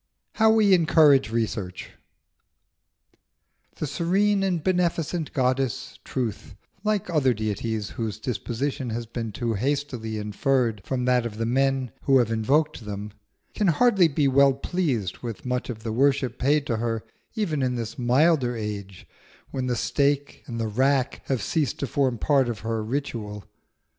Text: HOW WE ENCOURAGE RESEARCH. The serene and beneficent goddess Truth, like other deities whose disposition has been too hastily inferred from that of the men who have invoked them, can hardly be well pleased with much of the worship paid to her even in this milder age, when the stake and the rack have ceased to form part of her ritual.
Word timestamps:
HOW 0.33 0.49
WE 0.53 0.73
ENCOURAGE 0.73 1.29
RESEARCH. 1.29 1.91
The 3.75 3.85
serene 3.85 4.41
and 4.41 4.63
beneficent 4.63 5.31
goddess 5.31 5.99
Truth, 6.03 6.55
like 6.83 7.07
other 7.11 7.35
deities 7.35 7.91
whose 7.91 8.17
disposition 8.17 8.89
has 8.89 9.05
been 9.05 9.31
too 9.31 9.53
hastily 9.53 10.17
inferred 10.17 10.81
from 10.83 11.05
that 11.05 11.27
of 11.27 11.37
the 11.37 11.45
men 11.45 11.91
who 12.05 12.17
have 12.17 12.31
invoked 12.31 12.83
them, 12.83 13.11
can 13.53 13.67
hardly 13.67 14.07
be 14.07 14.27
well 14.27 14.53
pleased 14.55 15.19
with 15.19 15.45
much 15.45 15.69
of 15.69 15.83
the 15.83 15.93
worship 15.93 16.39
paid 16.39 16.65
to 16.65 16.77
her 16.77 17.03
even 17.35 17.61
in 17.61 17.75
this 17.75 17.99
milder 17.99 18.57
age, 18.57 19.05
when 19.51 19.67
the 19.67 19.75
stake 19.75 20.41
and 20.47 20.59
the 20.59 20.67
rack 20.67 21.21
have 21.25 21.43
ceased 21.43 21.77
to 21.77 21.85
form 21.85 22.17
part 22.17 22.49
of 22.49 22.61
her 22.61 22.83
ritual. 22.83 23.45